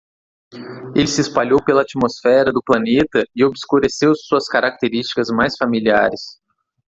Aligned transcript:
Ele 0.95 1.05
se 1.05 1.21
espalhou 1.21 1.63
pela 1.63 1.83
atmosfera 1.83 2.51
do 2.51 2.59
planeta 2.63 3.23
e 3.35 3.45
obscureceu 3.45 4.15
suas 4.15 4.47
características 4.49 5.29
mais 5.29 5.55
familiares. 5.55 6.41